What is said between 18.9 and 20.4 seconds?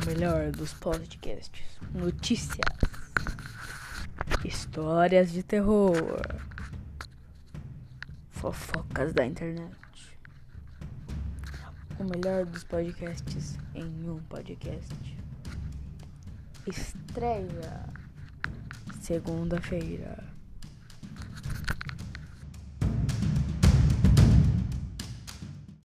Segunda-feira.